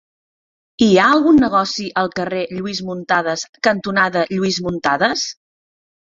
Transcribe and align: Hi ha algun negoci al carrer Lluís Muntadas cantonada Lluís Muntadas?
Hi 0.85 0.95
ha 1.01 1.09
algun 1.17 1.37
negoci 1.43 1.85
al 2.03 2.09
carrer 2.21 2.39
Lluís 2.55 2.81
Muntadas 2.89 3.45
cantonada 3.69 4.25
Lluís 4.33 4.61
Muntadas? 4.71 5.29